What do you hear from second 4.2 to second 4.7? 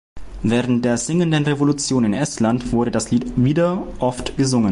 gesungen.